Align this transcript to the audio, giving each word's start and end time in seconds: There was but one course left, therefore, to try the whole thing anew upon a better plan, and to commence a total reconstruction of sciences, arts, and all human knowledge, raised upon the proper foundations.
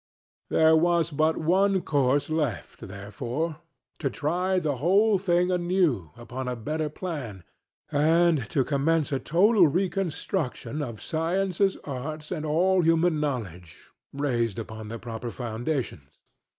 There 0.49 0.75
was 0.75 1.11
but 1.11 1.37
one 1.37 1.81
course 1.81 2.27
left, 2.27 2.79
therefore, 2.87 3.57
to 3.99 4.09
try 4.09 4.57
the 4.57 4.77
whole 4.77 5.19
thing 5.19 5.51
anew 5.51 6.09
upon 6.17 6.47
a 6.47 6.55
better 6.55 6.89
plan, 6.89 7.43
and 7.91 8.49
to 8.49 8.63
commence 8.63 9.11
a 9.11 9.19
total 9.19 9.67
reconstruction 9.67 10.81
of 10.81 11.03
sciences, 11.03 11.77
arts, 11.83 12.31
and 12.31 12.47
all 12.47 12.81
human 12.81 13.19
knowledge, 13.19 13.91
raised 14.11 14.57
upon 14.57 14.87
the 14.87 14.97
proper 14.97 15.29
foundations. 15.29 16.09